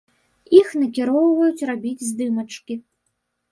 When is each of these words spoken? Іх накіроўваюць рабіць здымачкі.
Іх 0.59 0.71
накіроўваюць 0.83 1.65
рабіць 1.73 2.05
здымачкі. 2.09 2.81